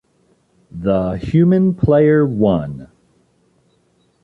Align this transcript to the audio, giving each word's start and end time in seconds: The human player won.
The 0.71 1.11
human 1.17 1.75
player 1.75 2.25
won. 2.25 2.87